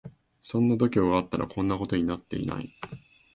[0.41, 2.73] そんな度胸があったらこんなことになってない